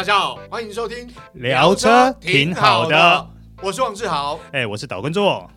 [0.00, 3.28] 大家好，欢迎收听聊车挺好的，
[3.60, 5.50] 我是王志豪，哎，我是岛根座。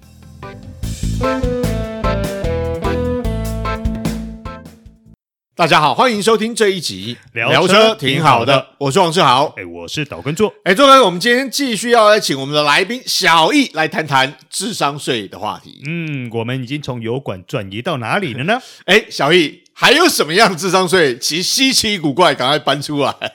[5.55, 15.81] 大家好，欢迎收听这一集聊车挺好的，我是王志豪，哎，我是岛根座，哎，座哥，我们今天继续要来请我们的来宾小易来谈谈智商税的话题。
[15.87, 18.59] 嗯，我们已经从油管转移到哪里了呢？
[18.87, 19.62] 哎，小易。
[19.75, 21.17] 还有什么样的智商税？
[21.17, 23.11] 其稀奇古怪，赶快搬出来！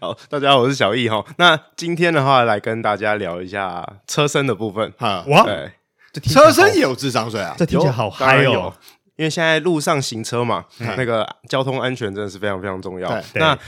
[0.00, 1.24] 好，大家好，我是小易哈。
[1.36, 4.92] 那今天的话，来跟大家聊一下车身的部分。
[4.96, 5.72] 哈，哇，对，
[6.22, 7.54] 车身也有智商税啊？
[7.58, 8.72] 这听起来好嗨哦！
[9.16, 10.64] 因为现在路上行车嘛，
[10.96, 13.22] 那个交通安全真的是非常非常重要。
[13.34, 13.58] 那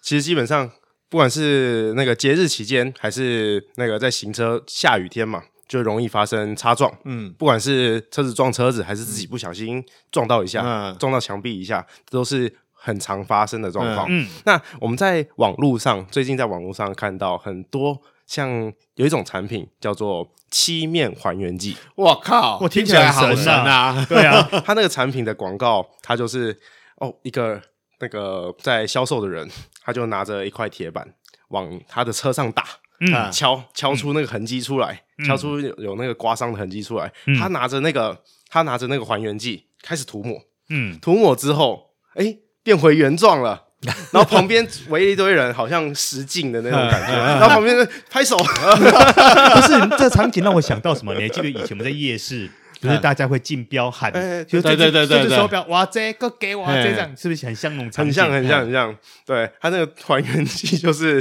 [0.00, 0.70] 其实基本上，
[1.08, 5.42] 不管是那个节日期间，还是那个在行车下雨天嘛。
[5.72, 14.06] 就容易发生擦撞，嗯，不管是车子撞车子，还是自己不小心撞到一下，嗯、撞到墙壁一下，都是很常发生的状况。
[14.10, 21.74] 嗯，那我们在网络上，最近在网络上看到很多，像有一种产品叫做漆面还原剂。
[21.94, 24.04] 我靠，我听起来好神啊！
[24.06, 26.54] 对啊， 他那个产品的广告，他就是
[26.96, 27.58] 哦，一个
[27.98, 29.48] 那个在销售的人，
[29.82, 31.14] 他就拿着一块铁板
[31.48, 32.62] 往他的车上打。
[33.04, 37.12] 嗯，敲敲出那个痕迹出来，嗯、敲出有有那个刮伤的痕迹出来。
[37.26, 38.16] 嗯、他拿着那个，
[38.48, 40.40] 他拿着那个还原剂开始涂抹。
[40.68, 43.64] 嗯，涂抹之后，哎、欸，变回原状了。
[44.12, 47.12] 然后旁边围一堆人，好像实境的那种感觉。
[47.18, 47.76] 然后旁边
[48.08, 51.12] 拍手， 不是这场景让我想到什么？
[51.14, 52.48] 你还记得以前我们在夜市，
[52.80, 54.12] 就是大家会竞标喊，
[54.46, 58.06] 就对对对对对，手表哇，这个给我，这样是不是很像那种场景？
[58.06, 58.96] 很像很像很像。
[59.26, 61.20] 对，他那个还原剂就是。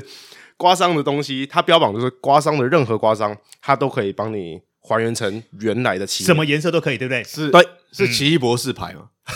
[0.61, 7.23] 刮伤的东西，它标榜就是刮伤的任何刮伤，它都可以帮你还原成原来的漆，什么颜色都可以，对不对？
[7.23, 9.05] 是，对，是奇异博士牌吗？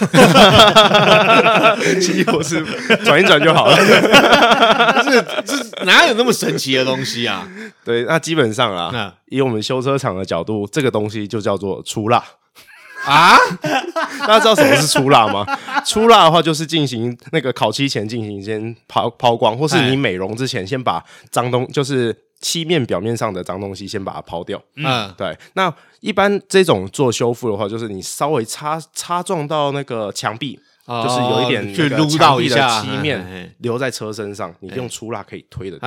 [1.99, 2.63] 奇异博士
[3.03, 3.75] 转一转就好了。
[5.03, 7.47] 是，这哪有那么神奇的东西啊？
[7.83, 12.23] 对，那基本上啊，那以我们修车厂的角度，这个东西就叫做出蜡。
[13.05, 13.37] 啊，
[14.19, 15.45] 大家知道什么是出蜡吗？
[15.85, 24.61] 出蜡的话，就是进行那个烤漆前进行先抛抛光，或是你美容之前先把脏东，就是漆面表面上的脏东西先把它抛掉。
[24.75, 25.37] 嗯，对。
[25.53, 30.59] 那一般这种做修复的话，就是你稍微擦擦撞到那个墙壁。
[30.87, 35.79] 就是有一点去撸到一下漆面留在车身上，你用粗蜡可以推的。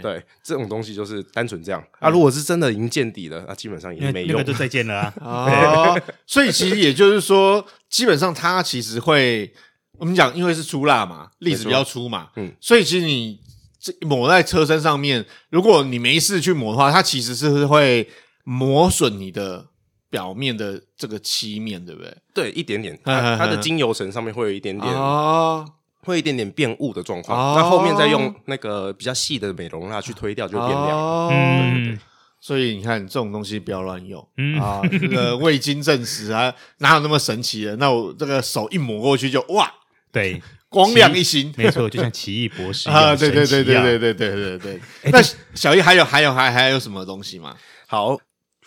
[0.00, 1.84] 对，这种东西就是单纯这样。
[1.98, 5.14] 啊，如果是真的已经见底了，那基本上也没用，那就再见了啊。
[5.20, 9.52] 哦，所以其实也就是说，基本上它其实会，
[9.98, 13.38] 我们讲，因为是粗蜡嘛，粒子比较粗嘛，嗯，所以其实你
[13.78, 18.08] 这抹在车身上面，如果你没事去抹的话，它其实是会
[18.44, 19.66] 磨损你的。
[20.12, 22.14] 表面的这个漆面，对不对？
[22.34, 25.66] 对，一点点，它它的精油层上面会有一点点哦，
[26.02, 27.56] 会有一点点变雾的状况。
[27.56, 31.28] 那后面再用那个比较细的美容蜡去推掉，就变亮。
[31.30, 31.98] 嗯，
[32.42, 34.20] 所以你看这种东西不要乱用
[34.60, 34.82] 啊！
[35.00, 37.74] 这个未经证实啊，哪有那么神奇的？
[37.76, 39.72] 那我这个手一抹过去就哇，
[40.12, 43.16] 对，光亮一新，没错，就像奇异博士 啊！
[43.16, 44.80] 对对对对对对对对对。
[45.10, 45.22] 那
[45.54, 47.56] 小易还有还有还还有什么东西吗？
[47.86, 48.18] 好。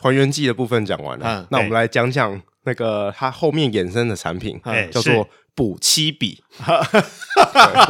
[0.06, 6.44] 还原剂的部分讲完了，嗯、那我们来讲讲那个它后面衍生的产品，嗯、叫做补漆笔。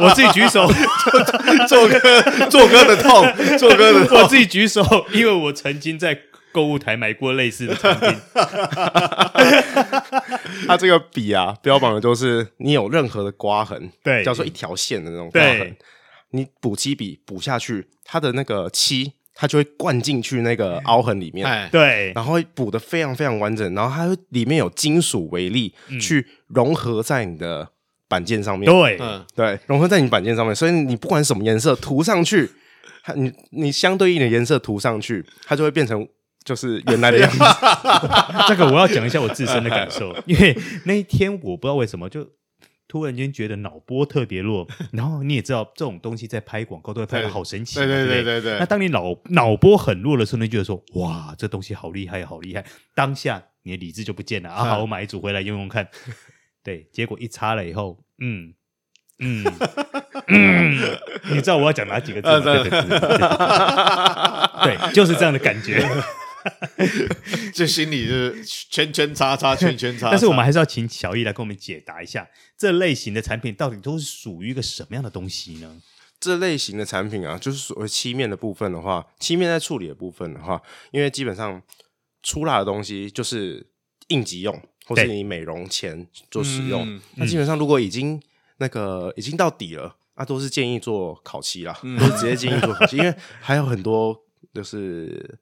[0.00, 0.66] 我自己举手，
[1.68, 3.22] 做哥做哥的痛，
[3.60, 4.82] 做哥的痛，我自己举手，
[5.12, 6.18] 因为我曾经在
[6.52, 8.18] 购物台买过类似的产品。
[10.66, 15.76] 它这个笔啊，标榜的就是你有任何的刮痕，对，叫做一条线的那种刮痕，对
[16.30, 19.12] 你补漆笔补下去，它的那个漆。
[19.38, 27.68] 它就会灌进去那个凹痕里面，对，然后会补得非常非常完整，然后它会里面有金属微粒去融合在你的
[28.08, 28.98] 板件上面，对，
[29.34, 32.50] 对，融合在你板件上面，所以你不管什么颜色涂上去，
[33.04, 36.08] 它你你相对应的颜色涂上去，它就会变成
[36.42, 37.38] 就是原来的样子。
[38.48, 42.26] 这个我要讲一下我自身的感受，因为那一天我不知道为什么就。
[42.88, 48.58] 突然间觉得脑波特别弱， 然后你也知道这种东西在拍广告都会拍的好神奇，对对对对对。
[48.58, 52.64] 那当你脑脑波很弱的时候，你就觉得说哇，这东西好厉害，好厉害。
[52.94, 54.64] 当下你的理智就不见了啊！
[54.64, 55.88] 好，我买一组回来用用看。
[56.62, 58.54] 对，结果一擦了以后，嗯
[59.18, 59.44] 嗯
[60.28, 60.78] 嗯，
[61.30, 62.42] 你知道我要讲哪几个字吗？
[64.64, 65.84] 对，就是这样的感觉。
[67.54, 70.10] 这心里是圈圈叉叉，圈圈叉叉。
[70.10, 75.80] 但是我们还是要请小易来跟我们解答一下，这类型的产品到底都是属于一个什么样的东西呢？
[76.18, 80.60] 这类型的产品啊，就是所谓漆面的部分的话，漆面在处理的部分的话，
[80.90, 81.62] 因为基本上
[82.22, 83.66] 出蜡的东西就是
[84.08, 86.84] 应急用，或是你美容前做使用。
[86.84, 88.20] 对那基本上如果已经
[88.58, 89.96] 那个已经到底了。
[90.16, 94.18] 啊，都是建议做烤漆啦，嗯、都是直接建议做烤漆，因为还有很多
[94.54, 95.38] 就是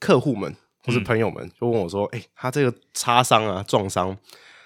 [0.00, 0.54] 客户们
[0.84, 4.16] 或是朋友们就问我说：“哎、嗯欸，他这个擦伤啊、撞伤，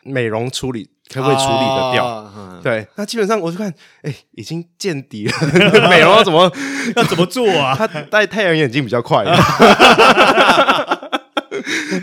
[0.05, 2.31] 美容处理可不可以处理得掉？”
[2.63, 3.69] 对，那基本上我就看，
[4.03, 5.33] 哎、欸，已经见底了，
[5.91, 6.51] 美容要怎么
[6.97, 7.75] 要怎么做啊？
[7.79, 9.25] 他戴太阳眼镜比较快。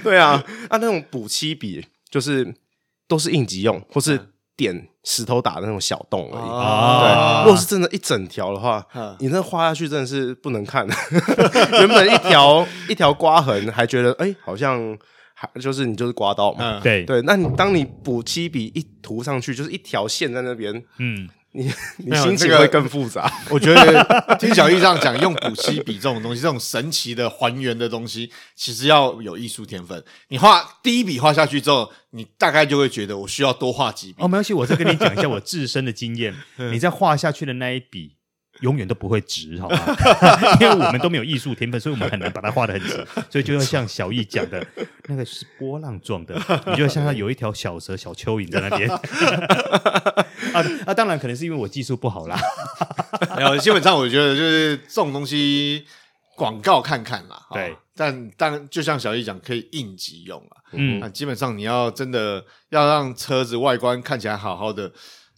[0.04, 2.56] 对啊，啊，那种补漆笔就是
[3.08, 4.34] 都是应急用，或是。
[4.60, 6.50] 点石头打的那种小洞而已。
[6.50, 10.86] 啊、对，如果是真的一整条的话，啊、你那画下去真的是不能看。
[11.72, 14.98] 原本一条一条刮痕，还觉得哎、欸，好像
[15.34, 16.82] 还就是你就是刮到嘛。
[16.82, 21.30] 对、那你当你补漆笔一涂上去，就是一条线在那边，嗯。
[21.52, 23.32] 你 你心情会更复杂。
[23.50, 24.04] 我觉得
[24.40, 30.04] 听小易这样讲，用古漆笔这种东西，这种神奇的还原的东西，其实要有艺术天分。
[30.28, 34.22] 你画第一笔画下去之后，你大概就会觉得我需要多画几笔。
[34.22, 36.36] 哦，没关系，我再跟你讲一下我自身的经验。
[36.72, 38.19] 你在画下去的那一笔。
[38.62, 39.78] 永远都不会直，好吗？
[40.60, 43.06] 因为我们都没有艺术天分，所以我们很难把它画的很直。
[43.30, 44.66] 所以就要像小易讲的，
[45.06, 46.36] 那个是波浪状的，
[46.68, 48.90] 你就像它有一条小蛇、小蚯蚓在那边。
[50.52, 50.94] 啊啊！
[50.94, 52.40] 当然可能是因为我技术不好啦。
[53.36, 55.86] 没有，基本上我觉得就是这种东西，
[56.36, 57.40] 广告看看啦。
[57.52, 60.58] 对，但但就像小易讲，可以应急用啊。
[60.72, 64.92] 嗯，啊，基本上你要真的要让车子外观看起来好好的，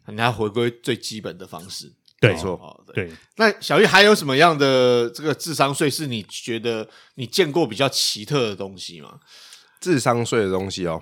[0.07, 1.91] 你要回归最基本的方式。
[2.21, 3.11] 对，没错，对。
[3.37, 9.15] 那小玉还有什么样的这个智商税是你觉得你见过比较奇特的东西吗？
[9.79, 11.01] 智商税的东西哦，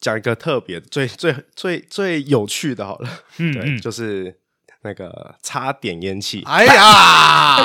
[0.00, 4.34] 讲一个特别、最最最最有趣的，好了，嗯，对，就是
[4.82, 6.42] 那个插点烟器。
[6.46, 7.56] 哎呀，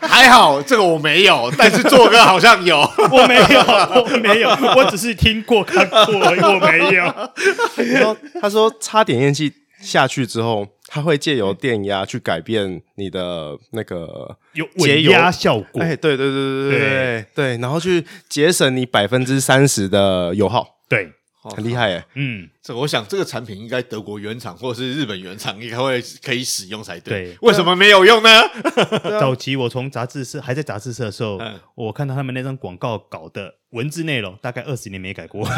[0.00, 2.78] 还好这个我没有，但是做哥好像有，
[3.12, 7.04] 我没有，我没有，我只是听过看过，我没有。
[7.76, 9.52] 他说，他说插点烟器
[9.82, 10.66] 下去之后。
[10.86, 16.70] 它会借由电压去改变你的那个有节压效果，哎，对对对对。
[16.70, 21.12] 对对对，然后去节省你百分之三十的油耗，对，
[21.54, 28.28] 很厉害哎，嗯，这我想这个产品应该德国原厂或者是日本原厂应该会可以使用才对，为什么没有用呢？
[29.20, 31.38] 早期我从杂志社还在杂志社的时候，
[31.74, 33.54] 我看到他们那张广告稿的。
[33.70, 35.44] 文字内容大概二十年没改过。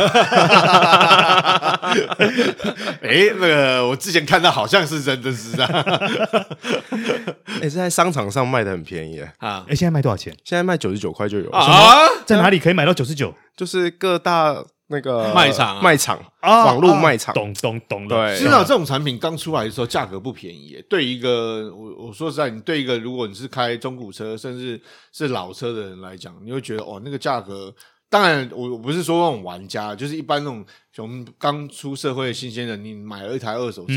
[3.02, 5.70] 哎，那个我之前看到好像是真的是这样。
[7.62, 9.64] 哎，在商场上卖的很便宜啊！
[9.68, 10.34] 哎，现在卖多少钱？
[10.42, 12.08] 现在卖九十九块就有啊！
[12.26, 13.32] 在哪里可以买到九十九？
[13.56, 17.34] 就是各大那个卖场、卖场啊，网络卖场。
[17.34, 20.82] 懂懂懂对，知道这种产品刚出来的时候价格不便宜。
[20.88, 24.80] 对一个我我说实在，你对一个如果你是开中古车甚至
[25.12, 27.74] 是老车的人来讲，你会觉得哦，那个价格。
[28.10, 30.64] 当然，我我不是说那种玩家，就是一般那种
[30.96, 33.92] 我们刚出社会的新鲜人，你买了一台二手车，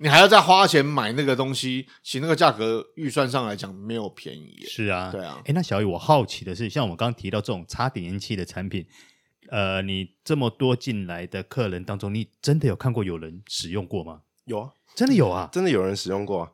[0.00, 4.56] 你还要再花钱买那个东西，其实那个价格预算上来讲没有便宜。
[4.66, 5.38] 是啊，对啊。
[5.44, 8.86] 哎，那小雨，我好奇的是，像我们刚刚提到这种插点烟器的产品，
[9.52, 14.22] 呃，你这么多进来的客人当中，你真的有看过有人使用过吗？
[14.46, 16.50] 有啊，真的有啊，真的有人使用过啊。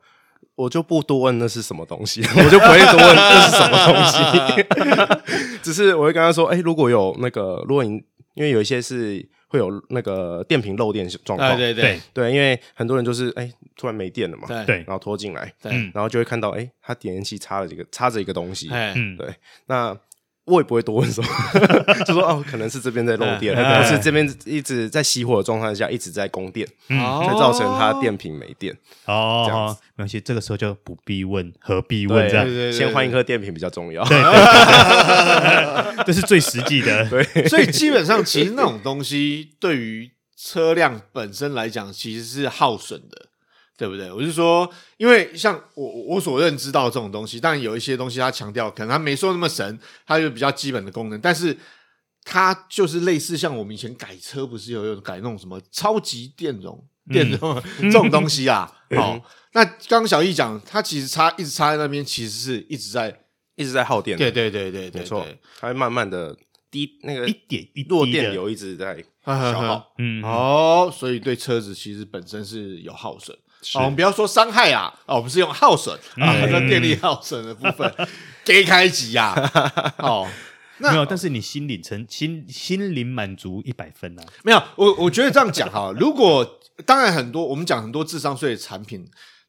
[0.55, 7.91] 我就不多问那是什么东西， 我就不会多问那是什么东西， 只是我会跟他说，哎、欸，如果有那个，如果你
[8.33, 11.83] 因为有一些是会有那个电瓶漏电状况，对对。
[11.83, 12.01] 对。
[12.13, 19.33] 对，因为很多人就是哎、欸、突然没电了嘛，对，然后拖进来，对，然后就会看到哎、欸，他点烟器插了几个插着一个东西，嗯，对，
[19.67, 19.97] 那。
[20.49, 21.29] 我也不会多问什么，
[22.05, 28.75] 就说哦，可能是这边在漏电，是这边一直在熄火的状态下一直在供电，才造成它电瓶没电。
[29.05, 32.27] 哦，这样子，没关系，这个时候就不必问，何必问？
[32.29, 34.03] 这样，先换一颗电瓶比较重要。
[34.05, 34.17] 对，
[36.05, 37.07] 这是最实际的。
[37.09, 43.27] 对，所以基本上，其实那种东西对于车辆本身来讲，其实是耗损的。
[43.79, 44.11] 对不对？
[44.11, 51.57] 我是说，因为像我我所认知到这种东西，当然有一些东西它强调，可能它没说那么神，它就比较基本的功能，但是
[52.25, 58.69] 它就是类似像我们以前改车不是有有改那种什么超级电容、嗯、电容这种东西啊？
[58.97, 59.21] 好、嗯，
[59.53, 63.21] 那刚刚小易讲，它其实插一直插在那边，其实是一直在
[63.55, 64.17] 一直在耗电。
[64.17, 65.25] 对对对对对，没错，
[65.57, 66.35] 它会慢慢的
[66.69, 69.93] 低那个一点一落电流一直在消耗。
[69.99, 73.37] 嗯，哦，所以对车子其实本身是有耗损。
[73.75, 77.93] 哦，我们不要说伤害啊，哦，我们是用耗损啊，那电力耗损的部分
[78.45, 79.35] 给开机呀。
[79.99, 80.25] 哦，
[80.77, 84.23] 没有，但是你心灵成心心灵满足一百分啊。
[84.43, 89.05] 没有，我我觉得这样讲哈， 如果当然很多我们讲很多智商税的产品，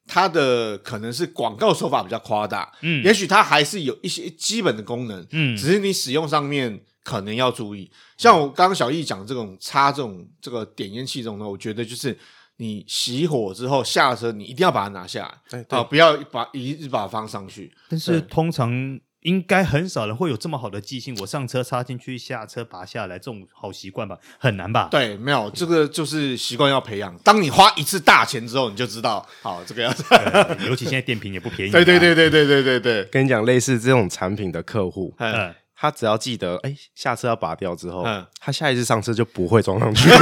[0.08, 7.88] 它的可能是广告手法比较夸大，嗯，也许它还是有一些基本的功能，嗯，只是你使用上面可能要注意。
[8.16, 12.18] 像我刚刚小易讲这种插这种这个点烟器这种呢，我觉得就是。
[12.60, 17.72] 你熄火之后下车，你一定要把它拿下来，哎对啊，不要把一直把它放上去。
[17.88, 24.88] 但是通常应该很少人会有这么好的记性，我上车插进去，下车拔下来，这种好习惯吧，很难吧？
[24.90, 27.16] 对，没有这个就是习惯要培养。
[27.24, 29.90] 当你花一次大钱之后，你就知道，好，这个要。
[30.68, 31.72] 尤其现在电瓶也不便宜。
[31.72, 35.54] 对对对对对对对对，跟你讲，类似这种产品的客户，嗯。
[35.82, 40.10] 他只要记得，哎，下车要拔掉之后，嗯，他下一次上车就不会装上去，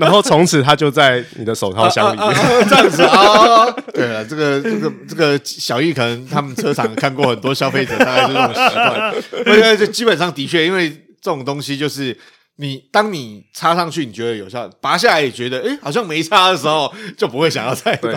[0.00, 3.70] 然后从此他就在你的手套箱里面，啊啊啊、这样子啊。
[3.92, 9.14] 对了，这个这个这个小易可能他们车厂看过很多消费者大概是这种习惯，
[9.54, 10.88] 因为就基本上的确，因为
[11.20, 12.18] 这种东西就是
[12.56, 18.10] 你当你插上去你觉得有效，拔下来也觉得哎好像没插的时候，就不会想要再动。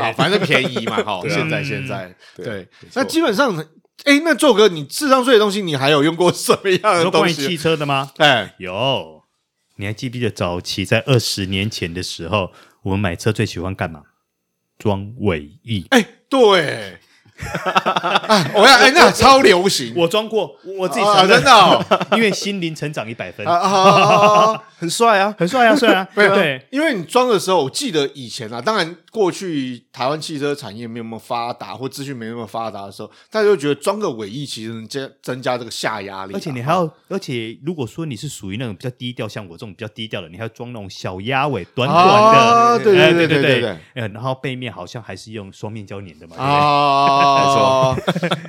[0.00, 2.10] 啊，反正便宜嘛，哈，现在现在。
[2.34, 3.62] 对，那基本上。
[4.04, 7.18] 哎，那做哥，你智商税的东西，你还有用过什么样的东西？
[7.18, 8.12] 关于汽车的吗？
[8.18, 9.22] 哎，有。
[9.76, 12.50] 你还记不记得早期在二十年前的时候，
[12.82, 14.02] 我们买车最喜欢干嘛？
[14.78, 15.86] 装尾翼。
[15.90, 16.98] 哎，对。
[17.38, 21.86] 啊，我要哎，那超流行，我装过，我自己真的，
[22.16, 47.48] 因为心灵成长一百分啊， 很帅啊，很帅啊，帅啊，对，因为你装的时候，我记得以前啊，当然过去台湾汽车产业没有那么发达，或资讯没那么发达的时候，大家就觉得装个尾翼其实能增增加这个下压力，而且你还要，而且如果说你是属于那种比较低调，像我这种比较低调的，你还要装那种小鸭尾，短短的，对对对对对，然后背面好像还是用双面胶粘的嘛，啊。
[47.58, 47.96] 哦，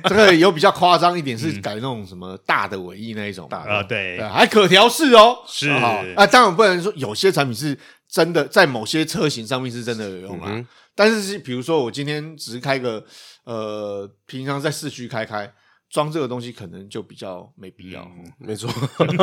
[0.04, 5.68] 这个有比较夸张一点，是改那种什么大的尾翼那一种啊，对，还可调式哦，是。
[5.70, 7.76] 啊，当然不能说有些产品是
[8.10, 13.04] 真的在某些车型上面是真的有用啊，但是是比如说我今天只是开个
[13.44, 15.52] 呃，平常在市区开开
[15.88, 18.68] 装这个东西，可能就比较没必要，没错，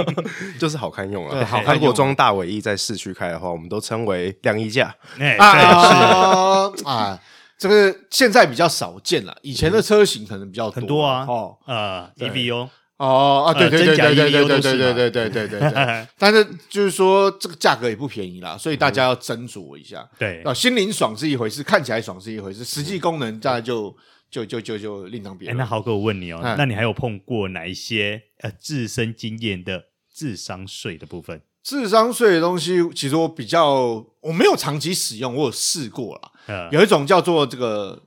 [0.59, 1.75] 就是好看用啊，好看。
[1.75, 6.83] 如果装大尾翼在市区开的话，我们都称为晾衣架，哎，是。
[6.85, 7.19] 啊。
[7.59, 20.07] 这个现在比较少见了，以前的车型可能比较多，很多啊，哦，呃，EVO，哦啊，对对对对对对对对对对对对对，但是就是说这个价格也不便宜啦，所以大家要斟酌一下。
[20.17, 23.95] 对啊，心灵爽是一回事，看起来爽是一回事，实际功能大家就
[24.31, 25.57] 就就就就另当别论。
[25.57, 31.41] 那豪哥，我问你哦，那你还有碰过哪一些呃自身经验的智商税的部分？
[31.63, 36.69] 智商税的东西，其实我比较我没有长期使用，我有试过啦。
[36.71, 38.01] 有一种叫做这个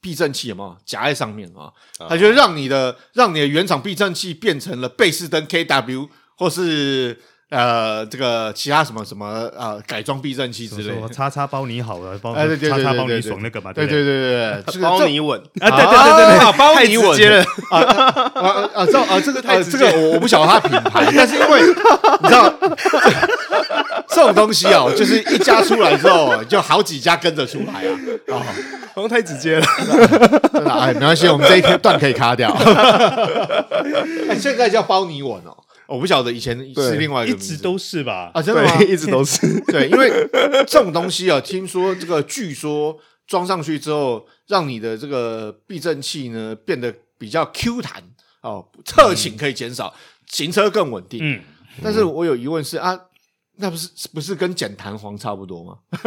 [0.00, 1.70] 避震器，有没有夹在上面啊？
[2.08, 7.18] 它就让你的让你的原厂避震器变成了贝士登 KW 或是
[7.50, 9.26] 呃这个其他什么什么
[9.56, 11.08] 呃改装避震器之类的。
[11.10, 12.46] 叉叉包你好了，包叉
[12.82, 13.72] 叉包你爽那个嘛？
[13.72, 15.70] 对对对对，包你稳啊！
[15.70, 17.78] 对对对对对，包你稳啊
[18.40, 18.86] 啊啊！
[18.86, 22.54] 这啊这个太这个我我不晓得它品牌，但是因为你知道。
[24.10, 28.00] 这种东西哦，就是一家出来之后，就好几家跟着出来啊！
[28.28, 28.42] 哦，
[28.94, 29.66] 好像太直接了，
[30.52, 32.50] 真的哎，没关系，我们这一段可以卡掉。
[34.28, 38.30] 哎，现在叫包你稳哦，我不晓得以前是另外一个，一直都是吧？
[38.34, 38.80] 啊，真的吗？
[38.82, 39.60] 一直都是。
[39.66, 40.10] 对，因为
[40.66, 42.96] 这种东西啊，听说这个据说
[43.28, 48.02] 装上去之后，让你的这个避震器呢变得比较 Q 弹
[48.40, 49.94] 哦，侧倾可以减少，
[50.26, 51.20] 行车更稳定。
[51.22, 51.40] 嗯，
[51.82, 52.98] 但是我有疑问是啊。
[53.60, 55.76] 那不是不是跟剪弹簧差不多吗？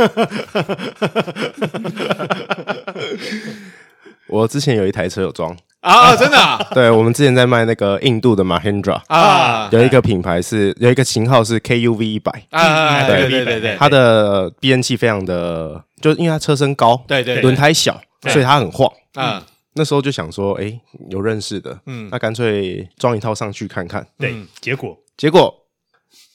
[4.27, 5.55] 我之前有一台车有装。
[5.81, 6.57] 啊，真的、啊。
[6.73, 12.31] 对，我们之前在卖那个印度的 Mahindra 啊，有一个品牌是有一个型号是 KUV 一百。
[12.49, 13.59] 啊，对对对。
[13.59, 18.89] 对，它的避震器非常的，就因为它车身高，对对，轮胎小，所以它很晃。
[19.15, 19.43] 啊、嗯。
[19.73, 20.79] 那时候就想说，哎，
[21.09, 24.07] 有认识的，嗯，那干脆装一套上去看看。
[24.17, 24.97] 对，结果？
[25.17, 25.53] 结果。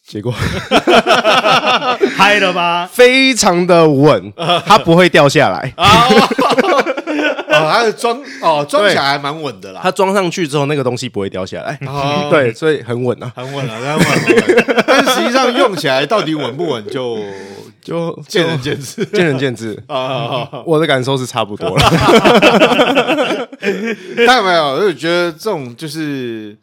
[0.08, 0.32] 结果
[2.16, 2.88] 嗨了吧？
[2.90, 4.32] 非常的稳，
[4.64, 6.08] 它不会掉下来啊！
[7.50, 9.80] 它的装哦，装起来还蛮稳的啦。
[9.82, 11.78] 它装上去之后，那个东西不会掉下来。
[12.30, 14.04] 对，所以很稳啊，很稳啊，很稳。
[14.86, 17.18] 但是实际上用起来到底稳不稳，就
[17.82, 20.48] 就见仁见智，见仁见智啊。
[20.64, 21.84] 我的感受是差不多了。
[24.16, 24.64] 看到没有？
[24.72, 26.56] 我就觉得这种就是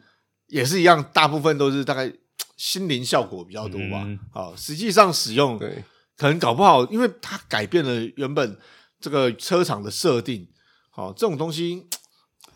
[0.48, 2.10] 也是一样，大部分都是大概。
[2.56, 5.84] 心灵效果比较多吧，好、嗯，实际上使用对，
[6.16, 8.56] 可能搞不好，因为它改变了原本
[8.98, 10.48] 这个车厂的设定，
[10.90, 11.86] 好，这种东西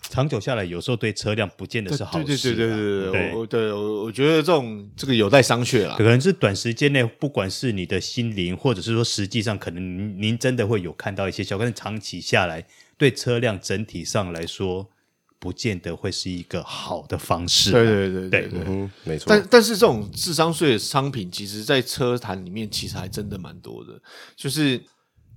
[0.08, 2.24] 长久下来，有时候对车辆不见得是好事。
[2.24, 5.94] 对对对对对对，我对我我觉得这种这个有待商榷啦。
[5.98, 12.66] 可能是短时间内，不管是你的心灵，或者是说实际上，可能您您真的会有看到一些效果，但长期下来，
[12.96, 14.90] 对车辆整体上来说。
[15.40, 17.72] 不见得会是一个好的方式。
[17.72, 19.24] 对对对对对，嗯，没错。
[19.26, 23.98] 但但是这种智商税的商品，其实，在车坛里面其实还真的蛮多的。
[24.36, 24.78] 就是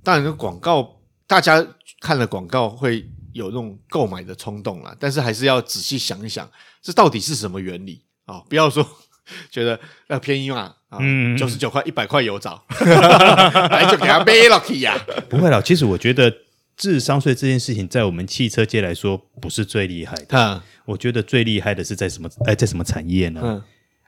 [0.04, 1.66] 当然，广告大家
[2.02, 6.48] 看了广告会有那种购买的冲动啦，但是还是要仔细想一想，
[6.82, 8.46] 这到底是什么原理啊、哦？
[8.50, 8.86] 不要说
[9.50, 9.80] 觉得
[10.10, 11.00] 要便宜嘛，啊，
[11.38, 15.02] 九十九块、一百块有找， 来就给他背了去呀。
[15.30, 16.43] 不会了，其实我觉得。
[16.76, 20.26] 智商税这件事情，在我们汽车界来说，不是最厉害的。
[20.32, 22.30] 嗯，我觉得最厉害的是在什么？
[22.46, 23.42] 哎，在什么产业呢？
[23.44, 23.64] 嗯，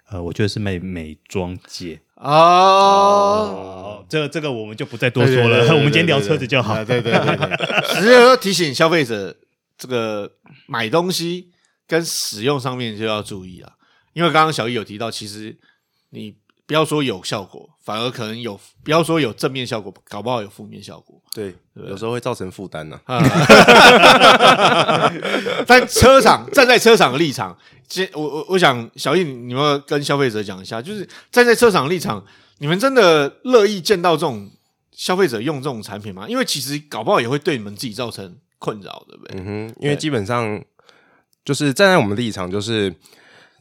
[0.09, 1.99] 呃，我觉得是美美妆界。
[2.15, 5.67] 哦，哦，这个这个我们就不再多说了。
[5.75, 6.83] 我们今天聊车子就好。
[6.83, 9.35] 对对对对，只是说提醒消费者，
[9.77, 10.31] 这个
[10.65, 11.49] 买东西
[11.87, 13.73] 跟使用上面就要注意了。
[14.13, 15.57] 因为刚刚小易有提到，其实
[16.09, 16.35] 你。
[16.67, 21.21] 不要说有效果，反而可能有；不要说有正面效果，搞不好有负面效果。
[21.31, 22.99] 对，有时候会造成负担呢。
[25.67, 27.55] 但车厂站在车厂的立场，
[27.87, 32.25] 其我我我想小易，你们要跟消费者讲一下，就是站在车厂立场，
[32.57, 34.49] 你们真的乐意见到这种
[34.91, 36.25] 消费者用这种产品吗？
[36.27, 39.39] 因为其实搞不好也会对你们自己造成困扰，对不对？
[39.39, 40.63] 嗯哼，因为基本上
[41.43, 42.95] 就是站在我们的立场，就是。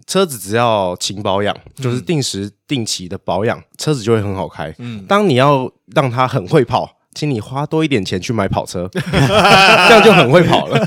[0.06, 4.74] 车子只要勤保养，就是定时定期的保养，嗯、车子就会很好开。
[4.78, 6.98] 嗯，当你要让它很会跑。
[7.14, 10.86] 请你花多一点钱去买跑车， 这样就很会跑了。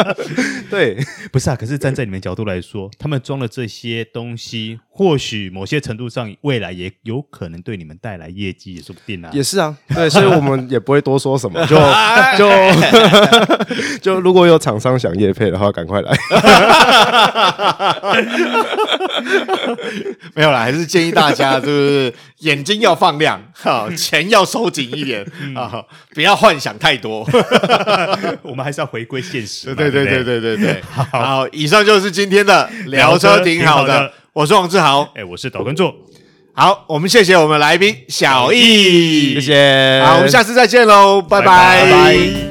[0.68, 0.96] 对，
[1.32, 1.56] 不是啊。
[1.56, 9.30] 可是站在你们角度来说，他们装了这些东西，或许某些程度上，未来也有可能对你们带来业绩，也说不定啊。
[9.32, 11.76] 也是啊，对，所以我们也不会多说什么， 就
[12.38, 12.48] 就
[14.00, 16.16] 就如果有厂商想业配的话，赶快来。
[20.34, 25.26] 没有啦，还是建议大家，就是眼睛要放亮，好，钱要收紧一点。
[25.62, 27.26] 啊，不要幻想太多，
[28.42, 29.74] 我们还是要回归现实。
[29.74, 30.82] 对对对对对对。
[31.12, 35.94] 好，以上就是今天的聊车挺好的，我是王志豪，哎，我是岛根座。
[36.52, 40.02] 好，我们谢谢我们来宾小易，谢谢。
[40.04, 42.49] 好，我们下次再见喽，拜拜。